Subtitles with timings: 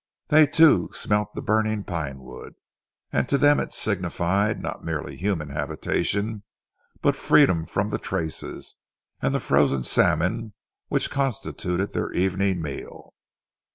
[0.29, 2.55] They too smelt the burning pinewood,
[3.13, 6.41] and to them it signified not merely human habitation,
[7.03, 8.77] but freedom from the traces,
[9.21, 10.53] and the frozen salmon
[10.87, 13.13] which constituted their evening meal.